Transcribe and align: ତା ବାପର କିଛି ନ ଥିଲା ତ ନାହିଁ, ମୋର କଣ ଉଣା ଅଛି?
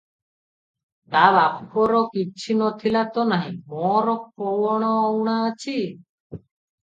ତା 1.15 1.19
ବାପର 1.33 1.99
କିଛି 2.15 2.55
ନ 2.55 2.69
ଥିଲା 2.79 3.03
ତ 3.17 3.25
ନାହିଁ, 3.33 3.53
ମୋର 3.75 4.15
କଣ 4.45 4.89
ଉଣା 5.19 5.37
ଅଛି? 5.51 5.77